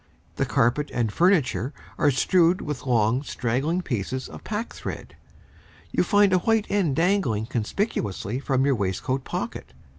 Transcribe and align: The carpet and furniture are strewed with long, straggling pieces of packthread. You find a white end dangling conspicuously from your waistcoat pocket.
The 0.37 0.47
carpet 0.47 0.89
and 0.91 1.11
furniture 1.13 1.75
are 1.99 2.09
strewed 2.09 2.59
with 2.59 2.87
long, 2.87 3.21
straggling 3.21 3.83
pieces 3.83 4.27
of 4.27 4.43
packthread. 4.43 5.15
You 5.91 6.03
find 6.03 6.33
a 6.33 6.39
white 6.39 6.65
end 6.71 6.95
dangling 6.95 7.45
conspicuously 7.45 8.39
from 8.39 8.65
your 8.65 8.73
waistcoat 8.73 9.23
pocket. 9.23 9.75